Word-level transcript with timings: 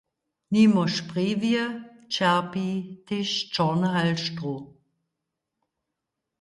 Nimo 0.53 0.83
Sprjewje 0.95 1.63
ćerpi 2.13 2.69
tež 3.07 3.29
Čorny 3.53 3.87
Halštrow. 3.95 4.57